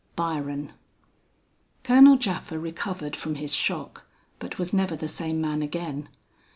BYRON. 0.15 0.73
"Colonel 1.83 2.17
Japha 2.17 2.57
recovered 2.59 3.15
from 3.15 3.35
his 3.35 3.53
shock, 3.53 4.07
but 4.39 4.57
was 4.57 4.73
never 4.73 4.95
the 4.95 5.07
same 5.07 5.39
man 5.39 5.61
again. 5.61 6.09